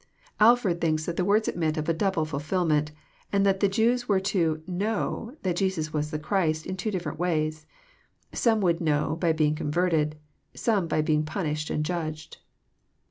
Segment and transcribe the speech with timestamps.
[0.39, 2.89] Alford thinks that the words admit of a double fhlfllment,
[3.31, 7.19] and that the Jews were to" know" that Jesus was the Christ, in two diflerent
[7.19, 7.67] ways.
[8.33, 10.15] Some would know by being converted,
[10.55, 12.39] some by being punished and judged.